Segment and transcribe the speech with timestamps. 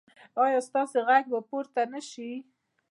[0.43, 2.31] ایا ستاسو غږ به پورته نه شي؟